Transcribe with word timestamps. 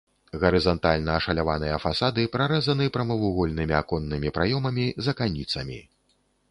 Гарызантальна 0.43 1.17
ашаляваныя 1.19 1.75
фасады 1.85 2.25
прарэзаны 2.37 2.89
прамавугольнымі 2.97 3.79
аконнымі 3.83 4.29
праёмамі 4.39 4.93
з 5.07 5.17
аканіцамі. 5.17 5.79